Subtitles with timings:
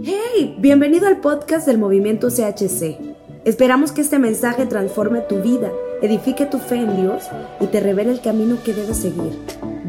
[0.00, 2.96] Hey, bienvenido al podcast del movimiento CHC.
[3.44, 7.24] Esperamos que este mensaje transforme tu vida, edifique tu fe en Dios
[7.60, 9.38] y te revele el camino que debes seguir.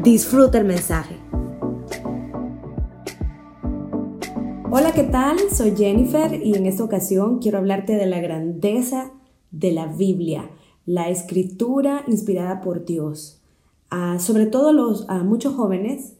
[0.02, 1.16] Disfruta el mensaje.
[4.70, 5.38] Hola, ¿qué tal?
[5.50, 9.10] Soy Jennifer y en esta ocasión quiero hablarte de la grandeza
[9.52, 10.50] de la Biblia,
[10.84, 13.40] la escritura inspirada por Dios.
[13.88, 16.12] Ah, sobre todo los, a muchos jóvenes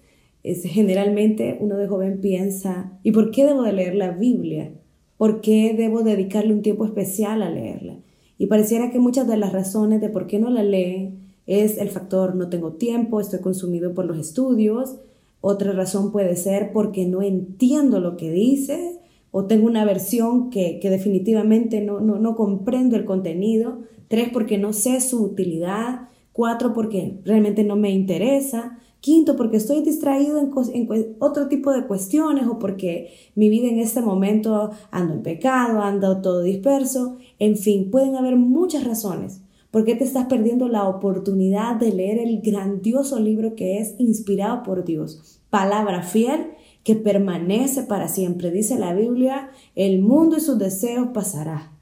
[0.44, 4.72] generalmente uno de joven piensa, ¿y por qué debo de leer la Biblia?
[5.16, 7.98] ¿Por qué debo dedicarle un tiempo especial a leerla?
[8.36, 11.88] Y pareciera que muchas de las razones de por qué no la leen es el
[11.90, 14.96] factor no tengo tiempo, estoy consumido por los estudios.
[15.40, 20.78] Otra razón puede ser porque no entiendo lo que dice o tengo una versión que,
[20.82, 23.80] definitivamente no, comprendo el contenido.
[24.08, 26.08] Tres, porque no sé su utilidad.
[26.32, 28.78] Cuatro, porque realmente no me interesa.
[29.04, 34.00] Quinto, porque estoy distraído en, otro tipo de cuestiones o porque mi vida en este
[34.00, 37.18] momento ando en pecado, ando todo disperso.
[37.38, 39.42] En fin, pueden haber muchas razones.
[39.70, 44.62] ¿Por qué te estás perdiendo la oportunidad de leer el grandioso libro que es inspirado
[44.62, 45.42] por Dios?
[45.50, 48.50] Palabra fiel que permanece para siempre.
[48.50, 51.72] Dice la Biblia, el mundo y sus deseos pasará.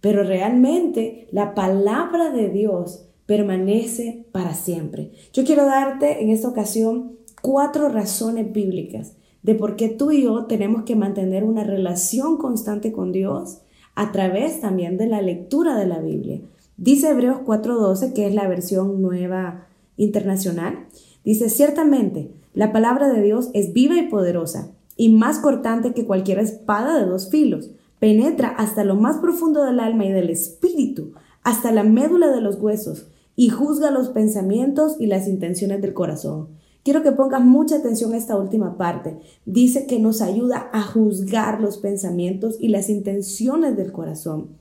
[0.00, 5.10] Pero realmente la palabra de Dios permanece para siempre.
[5.32, 10.46] Yo quiero darte en esta ocasión cuatro razones bíblicas de por qué tú y yo
[10.46, 13.58] tenemos que mantener una relación constante con Dios
[13.94, 16.40] a través también de la lectura de la Biblia.
[16.76, 19.66] Dice Hebreos 4:12, que es la versión nueva
[19.96, 20.86] internacional,
[21.24, 26.38] dice, ciertamente, la palabra de Dios es viva y poderosa y más cortante que cualquier
[26.38, 27.70] espada de dos filos.
[27.98, 32.56] Penetra hasta lo más profundo del alma y del espíritu, hasta la médula de los
[32.60, 33.06] huesos
[33.36, 36.48] y juzga los pensamientos y las intenciones del corazón.
[36.82, 39.18] Quiero que pongas mucha atención a esta última parte.
[39.44, 44.56] Dice que nos ayuda a juzgar los pensamientos y las intenciones del corazón.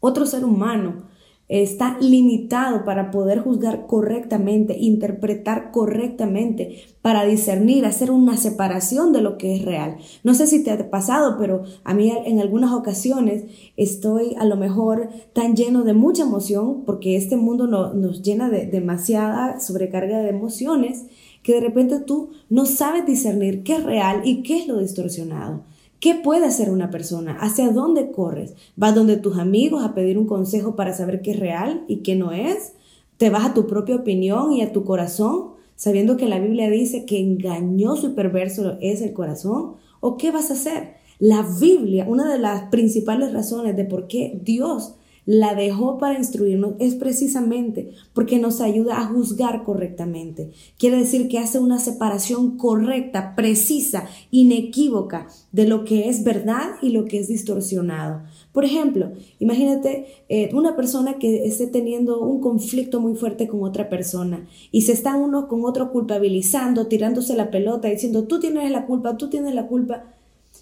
[0.00, 1.07] Otro ser humano
[1.48, 9.38] está limitado para poder juzgar correctamente, interpretar correctamente, para discernir, hacer una separación de lo
[9.38, 9.96] que es real.
[10.24, 13.44] No sé si te ha pasado, pero a mí en algunas ocasiones
[13.76, 18.66] estoy a lo mejor tan lleno de mucha emoción, porque este mundo nos llena de
[18.66, 21.06] demasiada sobrecarga de emociones,
[21.42, 25.62] que de repente tú no sabes discernir qué es real y qué es lo distorsionado.
[26.00, 27.36] ¿Qué puede hacer una persona?
[27.40, 28.54] ¿Hacia dónde corres?
[28.76, 32.14] ¿Vas donde tus amigos a pedir un consejo para saber qué es real y qué
[32.14, 32.74] no es?
[33.16, 37.04] ¿Te vas a tu propia opinión y a tu corazón, sabiendo que la Biblia dice
[37.04, 39.74] que engañoso y perverso es el corazón?
[39.98, 40.94] ¿O qué vas a hacer?
[41.18, 44.94] La Biblia, una de las principales razones de por qué Dios
[45.28, 50.52] la dejó para instruirnos es precisamente porque nos ayuda a juzgar correctamente.
[50.78, 56.92] Quiere decir que hace una separación correcta, precisa, inequívoca de lo que es verdad y
[56.92, 58.22] lo que es distorsionado.
[58.52, 63.90] Por ejemplo, imagínate eh, una persona que esté teniendo un conflicto muy fuerte con otra
[63.90, 68.86] persona y se están uno con otro culpabilizando, tirándose la pelota, diciendo tú tienes la
[68.86, 70.04] culpa, tú tienes la culpa.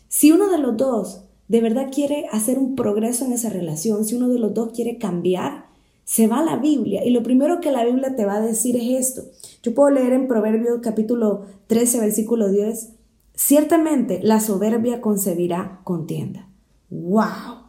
[0.09, 4.15] Si uno de los dos de verdad quiere hacer un progreso en esa relación, si
[4.15, 5.67] uno de los dos quiere cambiar,
[6.05, 8.77] se va a la Biblia y lo primero que la Biblia te va a decir
[8.77, 9.23] es esto.
[9.63, 12.91] Yo puedo leer en Proverbios capítulo 13, versículo 10,
[13.35, 16.49] ciertamente la soberbia concebirá contienda.
[16.91, 17.67] ¡Wow!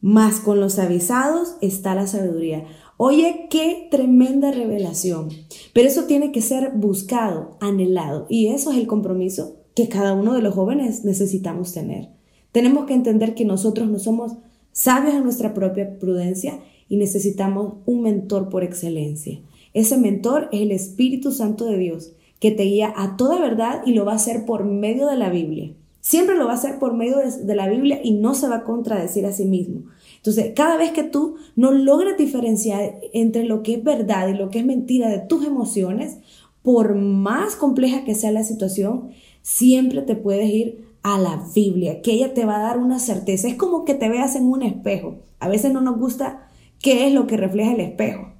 [0.00, 2.66] Más con los avisados está la sabiduría.
[2.96, 5.28] Oye, qué tremenda revelación.
[5.72, 8.26] Pero eso tiene que ser buscado, anhelado.
[8.28, 12.10] Y eso es el compromiso que cada uno de los jóvenes necesitamos tener.
[12.52, 14.32] Tenemos que entender que nosotros no somos
[14.72, 19.40] sabios en nuestra propia prudencia y necesitamos un mentor por excelencia.
[19.74, 23.94] Ese mentor es el Espíritu Santo de Dios, que te guía a toda verdad y
[23.94, 25.72] lo va a hacer por medio de la Biblia.
[26.00, 28.64] Siempre lo va a hacer por medio de, la Biblia y no se va a
[28.64, 29.84] contradecir a sí mismo.
[30.16, 34.50] Entonces, cada vez que tú no logres diferenciar entre lo que es verdad y lo
[34.50, 36.18] que es mentira de tus emociones,
[36.62, 39.10] por más compleja que sea la situación,
[39.42, 43.48] siempre te puedes ir a la Biblia, que ella te va a dar una certeza.
[43.48, 45.16] Es como que te veas en un espejo.
[45.40, 46.48] A veces no nos gusta
[46.80, 48.32] qué es lo que refleja el espejo,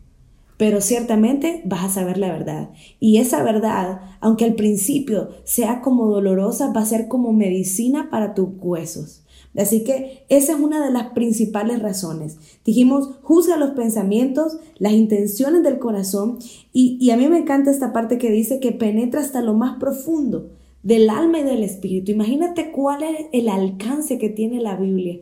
[0.57, 2.71] pero ciertamente vas a saber la verdad.
[3.01, 8.35] Y esa verdad, aunque al principio sea como dolorosa, va a ser como medicina para
[8.35, 9.25] tus huesos.
[9.57, 12.39] Así que esa es una de las principales razones.
[12.65, 16.39] Dijimos, juzga los pensamientos, las intenciones del corazón
[16.73, 19.79] y, y a mí me encanta esta parte que dice que penetra hasta lo más
[19.79, 22.13] profundo del alma y del espíritu.
[22.13, 25.21] Imagínate cuál es el alcance que tiene la Biblia.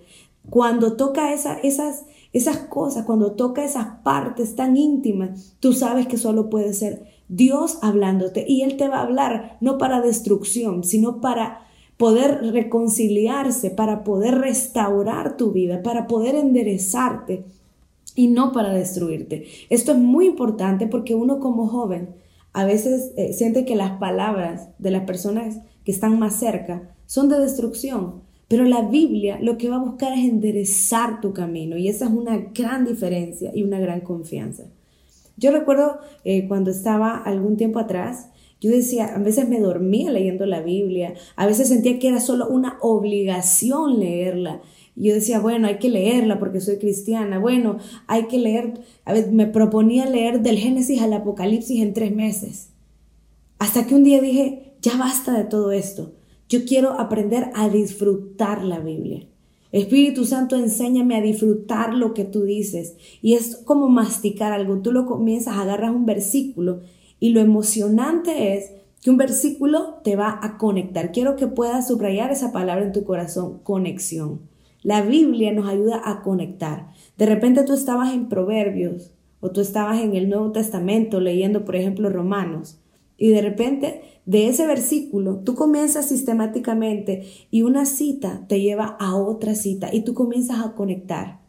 [0.49, 1.59] Cuando toca esas,
[2.33, 7.79] esas cosas, cuando toca esas partes tan íntimas, tú sabes que solo puede ser Dios
[7.83, 11.67] hablándote y Él te va a hablar no para destrucción, sino para
[11.97, 17.45] poder reconciliarse, para poder restaurar tu vida, para poder enderezarte
[18.15, 19.47] y no para destruirte.
[19.69, 22.09] Esto es muy importante porque uno como joven
[22.53, 27.29] a veces eh, siente que las palabras de las personas que están más cerca son
[27.29, 31.89] de destrucción, pero la Biblia lo que va a buscar es enderezar tu camino y
[31.89, 34.65] esa es una gran diferencia y una gran confianza.
[35.37, 38.29] Yo recuerdo eh, cuando estaba algún tiempo atrás,
[38.61, 42.47] yo decía, a veces me dormía leyendo la Biblia, a veces sentía que era solo
[42.49, 44.61] una obligación leerla.
[44.97, 47.39] Yo decía, bueno, hay que leerla porque soy cristiana.
[47.39, 52.15] Bueno, hay que leer, a ver, me proponía leer del Génesis al Apocalipsis en tres
[52.15, 52.71] meses.
[53.59, 56.15] Hasta que un día dije, ya basta de todo esto.
[56.49, 59.27] Yo quiero aprender a disfrutar la Biblia.
[59.73, 62.97] Espíritu Santo, enséñame a disfrutar lo que tú dices.
[63.23, 64.81] Y es como masticar algo.
[64.81, 66.81] Tú lo comienzas, agarras un versículo
[67.21, 68.73] y lo emocionante es
[69.03, 71.13] que un versículo te va a conectar.
[71.13, 74.50] Quiero que puedas subrayar esa palabra en tu corazón, conexión.
[74.83, 76.91] La Biblia nos ayuda a conectar.
[77.19, 81.77] De repente tú estabas en Proverbios o tú estabas en el Nuevo Testamento leyendo, por
[81.77, 82.81] ejemplo, Romanos.
[83.19, 89.17] Y de repente de ese versículo tú comienzas sistemáticamente y una cita te lleva a
[89.17, 91.41] otra cita y tú comienzas a conectar.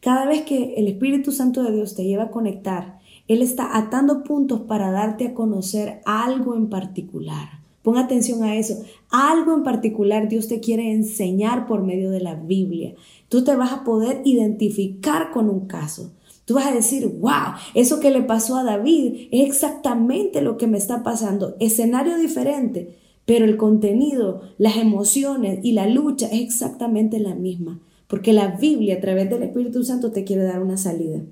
[0.00, 2.98] Cada vez que el Espíritu Santo de Dios te lleva a conectar,
[3.28, 7.59] Él está atando puntos para darte a conocer algo en particular.
[7.82, 8.82] Pon atención a eso.
[9.10, 12.94] Algo en particular Dios te quiere enseñar por medio de la Biblia.
[13.28, 16.12] Tú te vas a poder identificar con un caso.
[16.44, 20.66] Tú vas a decir, wow, eso que le pasó a David es exactamente lo que
[20.66, 21.56] me está pasando.
[21.60, 27.80] Escenario diferente, pero el contenido, las emociones y la lucha es exactamente la misma.
[28.08, 31.22] Porque la Biblia a través del Espíritu Santo te quiere dar una salida.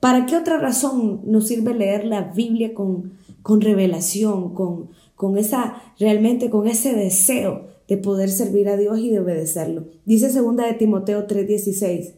[0.00, 5.82] ¿Para qué otra razón nos sirve leer la Biblia con, con revelación, con, con esa,
[5.98, 9.86] realmente con ese deseo de poder servir a Dios y de obedecerlo.
[10.04, 12.14] Dice segunda de Timoteo 3:16,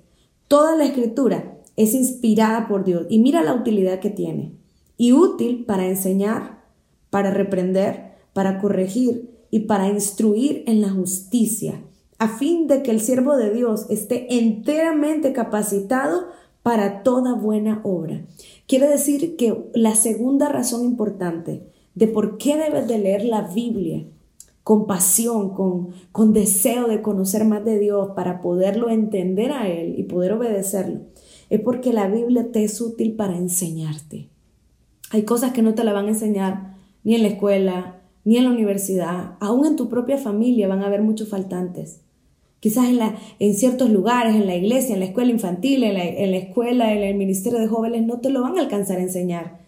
[0.46, 4.52] toda la escritura es inspirada por Dios y mira la utilidad que tiene
[4.98, 6.62] y útil para enseñar,
[7.08, 11.82] para reprender, para corregir y para instruir en la justicia,
[12.18, 16.26] a fin de que el siervo de Dios esté enteramente capacitado
[16.62, 18.26] para toda buena obra.
[18.66, 21.62] Quiere decir que la segunda razón importante
[21.94, 24.04] de por qué debes de leer la Biblia
[24.62, 29.94] con pasión, con, con deseo de conocer más de Dios para poderlo entender a Él
[29.98, 31.00] y poder obedecerlo,
[31.48, 34.28] es porque la Biblia te es útil para enseñarte.
[35.10, 38.44] Hay cosas que no te la van a enseñar ni en la escuela, ni en
[38.44, 42.02] la universidad, aún en tu propia familia van a haber muchos faltantes.
[42.60, 46.04] Quizás en, la, en ciertos lugares, en la iglesia, en la escuela infantil, en la,
[46.04, 49.02] en la escuela, en el ministerio de jóvenes, no te lo van a alcanzar a
[49.02, 49.60] enseñar.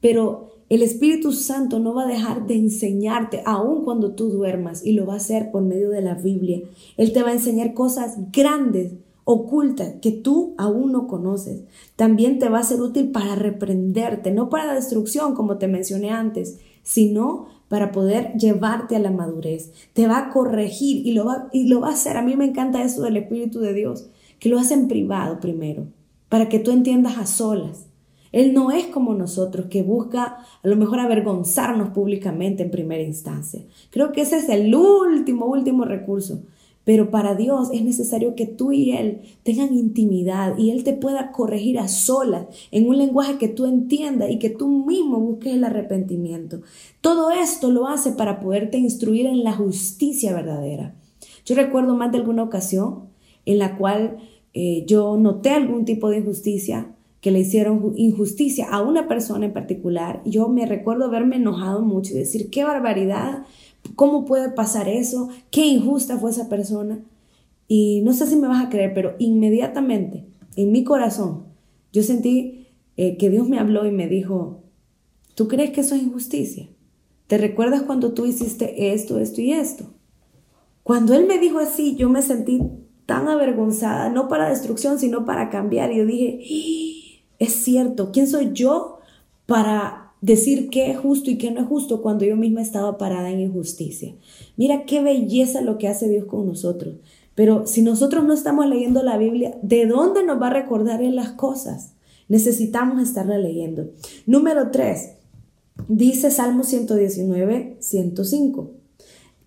[0.00, 4.92] Pero el Espíritu Santo no va a dejar de enseñarte aun cuando tú duermas y
[4.92, 6.60] lo va a hacer por medio de la Biblia.
[6.98, 8.92] Él te va a enseñar cosas grandes,
[9.24, 11.62] ocultas, que tú aún no conoces.
[11.96, 16.58] También te va a ser útil para reprenderte, no para destrucción como te mencioné antes,
[16.82, 19.72] sino para poder llevarte a la madurez.
[19.94, 22.18] Te va a corregir y lo va, y lo va a hacer.
[22.18, 25.86] A mí me encanta eso del Espíritu de Dios, que lo hace en privado primero,
[26.28, 27.87] para que tú entiendas a solas
[28.32, 33.62] él no es como nosotros, que busca a lo mejor avergonzarnos públicamente en primera instancia.
[33.90, 36.42] Creo que ese es el último, último recurso.
[36.88, 41.32] Pero para Dios es necesario que tú y Él tengan intimidad y Él te pueda
[41.32, 45.64] corregir a solas en un lenguaje que tú entiendas y que tú mismo busques el
[45.64, 46.62] arrepentimiento.
[47.02, 50.94] Todo esto lo hace para poderte instruir en la justicia verdadera.
[51.44, 53.10] Yo recuerdo más de alguna ocasión
[53.44, 54.16] en la cual
[54.54, 59.52] eh, yo noté algún tipo de injusticia que le hicieron injusticia a una persona en
[59.52, 60.22] particular.
[60.24, 63.44] Yo me recuerdo haberme enojado mucho y decir, qué barbaridad,
[63.96, 65.28] ¿cómo puede pasar eso?
[65.50, 67.00] Qué injusta fue esa persona.
[67.66, 70.24] Y no sé si me vas a creer, pero inmediatamente
[70.56, 71.44] en mi corazón
[71.92, 74.62] yo sentí eh, que Dios me habló y me dijo,
[75.34, 76.68] ¿tú crees que eso es injusticia?
[77.26, 79.92] ¿Te recuerdas cuando tú hiciste esto, esto y esto?
[80.82, 82.62] Cuando Él me dijo así, yo me sentí
[83.04, 85.92] tan avergonzada, no para destrucción, sino para cambiar.
[85.92, 86.40] Y yo dije,
[87.38, 88.98] es cierto, ¿quién soy yo
[89.46, 93.30] para decir qué es justo y qué no es justo cuando yo misma estaba parada
[93.30, 94.14] en injusticia?
[94.56, 96.96] Mira qué belleza lo que hace Dios con nosotros.
[97.34, 101.14] Pero si nosotros no estamos leyendo la Biblia, ¿de dónde nos va a recordar en
[101.14, 101.94] las cosas?
[102.28, 103.90] Necesitamos estarla leyendo.
[104.26, 105.12] Número 3.
[105.86, 108.72] Dice Salmo 119, 105.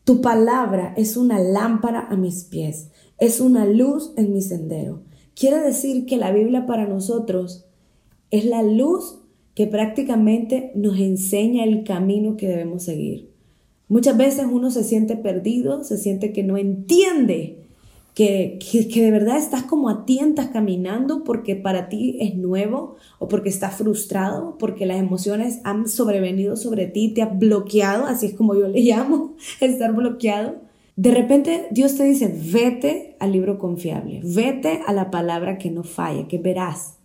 [0.05, 2.87] Tu palabra es una lámpara a mis pies,
[3.19, 5.03] es una luz en mi sendero.
[5.35, 7.65] Quiere decir que la Biblia para nosotros
[8.31, 9.19] es la luz
[9.53, 13.29] que prácticamente nos enseña el camino que debemos seguir.
[13.89, 17.57] Muchas veces uno se siente perdido, se siente que no entiende
[18.13, 23.27] que, que, de verdad estás como a tientas caminando porque para ti es nuevo o
[23.27, 28.33] porque estás frustrado, porque las emociones han sobrevenido sobre ti, te ha bloqueado, así es
[28.33, 30.55] como yo le llamo, estar bloqueado.
[30.95, 35.83] De repente Dios te dice, vete al libro confiable, vete a la palabra que no
[35.83, 37.00] falla, que verás.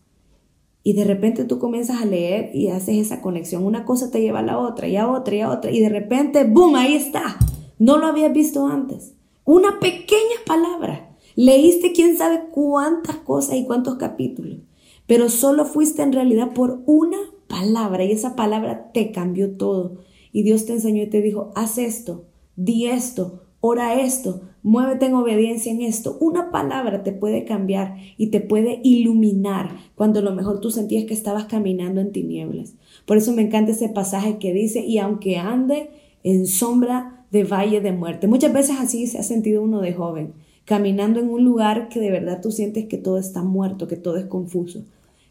[0.87, 3.65] Y de repente tú comienzas a leer y haces esa conexión.
[3.65, 5.73] Una cosa te lleva a la otra y a otra y a otra.
[5.73, 6.77] Y de repente, ¡boom!
[6.77, 7.41] Ahí está.
[7.81, 9.13] No lo habías visto antes.
[9.45, 11.11] Una pequeña palabra.
[11.35, 14.61] Leíste quién sabe cuántas cosas y cuántos capítulos,
[15.09, 19.97] pero solo fuiste en realidad por una palabra y esa palabra te cambió todo.
[20.31, 25.15] Y Dios te enseñó y te dijo, haz esto, di esto, ora esto, muévete en
[25.15, 26.17] obediencia en esto.
[26.21, 31.05] Una palabra te puede cambiar y te puede iluminar cuando a lo mejor tú sentías
[31.05, 32.75] que estabas caminando en tinieblas.
[33.07, 35.91] Por eso me encanta ese pasaje que dice, y aunque ande
[36.23, 38.27] en sombra de valle de muerte.
[38.29, 42.11] Muchas veces así se ha sentido uno de joven, caminando en un lugar que de
[42.11, 44.85] verdad tú sientes que todo está muerto, que todo es confuso.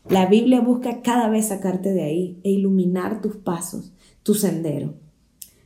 [0.09, 3.91] La Biblia busca cada vez sacarte de ahí e iluminar tus pasos,
[4.23, 4.93] tu sendero.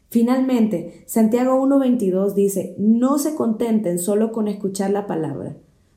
[0.09, 5.55] Finalmente, Santiago 1.22 dice, no se contenten solo con escuchar la palabra,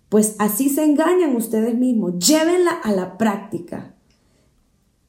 [0.08, 3.94] pues así se engañan ustedes mismos, llévenla a la práctica.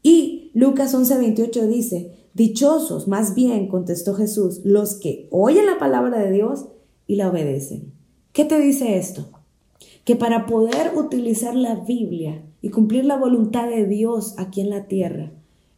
[0.02, 6.32] Y Lucas 11.28 dice, Dichosos, más bien, contestó Jesús, los que oyen la palabra de
[6.32, 6.66] Dios
[7.06, 7.94] y la obedecen.
[8.32, 9.28] ¿Qué te dice esto?
[10.04, 14.88] Que para poder utilizar la Biblia y cumplir la voluntad de Dios aquí en la
[14.88, 15.32] tierra,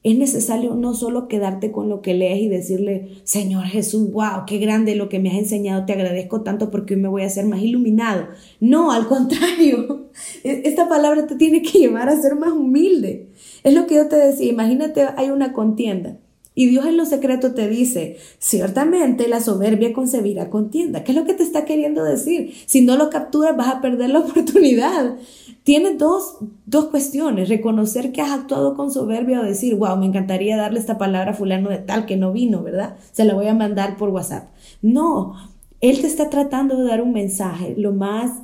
[0.05, 4.59] es necesario no solo quedarte con lo que lees y decirle, Señor Jesús, wow, qué
[4.59, 7.45] grande lo que me has enseñado, te agradezco tanto porque hoy me voy a hacer
[7.45, 8.27] más iluminado.
[8.59, 10.05] No, al contrario,
[10.43, 13.29] e-, esta palabra te tiene que llevar a ser más humilde.
[13.63, 16.19] Es lo que yo te decía, imagínate, hay una contienda
[16.55, 21.03] y Dios en lo secreto te dice, ciertamente la soberbia concebirá contienda.
[21.03, 22.53] ¿Qué es lo que te está queriendo decir?
[22.65, 25.17] Si no lo capturas vas a perder la oportunidad.
[25.63, 30.55] Tiene dos, dos cuestiones, reconocer que has actuado con soberbia o decir, wow, me encantaría
[30.55, 32.95] darle esta palabra a fulano de tal que no vino, ¿verdad?
[33.11, 34.47] Se la voy a mandar por WhatsApp.
[34.81, 35.35] No,
[35.81, 38.43] Él te está tratando de dar un mensaje lo más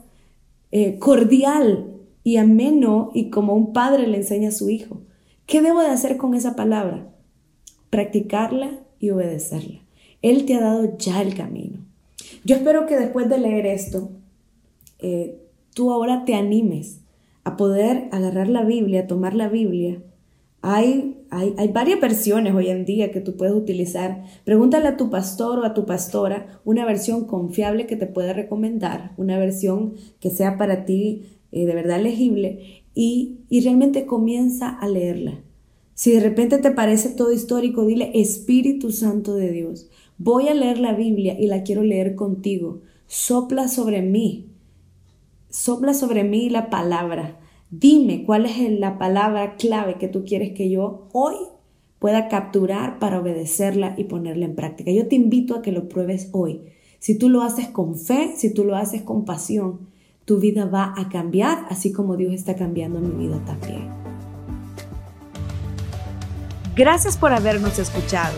[0.71, 1.85] eh, cordial
[2.23, 5.01] y ameno y como un padre le enseña a su hijo.
[5.45, 7.10] ¿Qué debo de hacer con esa palabra?
[7.91, 9.81] Practicarla y obedecerla.
[10.23, 11.85] Él te ha dado ya el camino.
[12.43, 14.09] Yo espero que después de leer esto,
[14.99, 15.37] eh,
[15.75, 17.01] tú ahora te animes
[17.43, 20.01] a poder agarrar la Biblia, tomar la Biblia.
[20.63, 24.23] Hay, hay, hay, varias versiones hoy en día que tú puedes utilizar.
[24.45, 29.13] Pregúntale a tu pastor o a tu pastora una versión confiable que te pueda recomendar,
[29.17, 34.87] una versión que sea para ti eh, de verdad legible y, y realmente comienza a
[34.87, 35.41] leerla.
[36.01, 39.87] Si de repente te parece todo histórico, dile Espíritu Santo de Dios.
[40.17, 42.81] Voy a leer la Biblia y la quiero leer contigo.
[43.05, 44.47] Sopla sobre mí.
[45.51, 47.39] Sopla sobre mí la palabra.
[47.69, 51.35] Dime cuál es la palabra clave que tú quieres que yo hoy
[51.99, 54.89] pueda capturar para obedecerla y ponerla en práctica.
[54.89, 56.61] Yo te invito a que lo pruebes hoy.
[56.97, 59.81] Si tú lo haces con fe, si tú lo haces con pasión,
[60.25, 64.00] tu vida va a cambiar, así como Dios está cambiando mi vida también.
[66.81, 68.33] Gracias por habernos escuchado.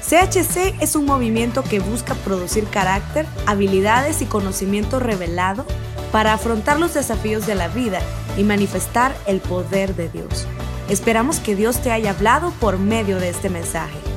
[0.00, 5.66] CHC es un movimiento que busca producir carácter, habilidades y conocimiento revelado
[6.10, 8.00] para afrontar los desafíos de la vida
[8.38, 10.46] y manifestar el poder de Dios.
[10.88, 14.11] Esperamos que Dios te haya hablado por medio de este mensaje.